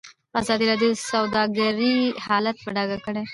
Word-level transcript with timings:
ازادي 0.41 0.65
راډیو 0.71 0.89
د 0.93 0.97
سوداګري 1.11 1.95
حالت 2.25 2.55
په 2.63 2.69
ډاګه 2.75 2.97
کړی. 3.05 3.23